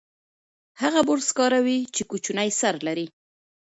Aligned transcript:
هغه 0.81 1.01
برس 1.09 1.29
کاروي 1.37 1.79
چې 1.95 2.01
کوچنی 2.09 2.49
سر 2.59 2.75
لري. 2.87 3.07